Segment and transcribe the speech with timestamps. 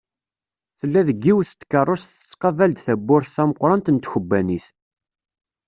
[0.79, 4.65] Tella deg yiwet tkerrust tettqabal-d tawwurt tameqqrant n tkebbanit.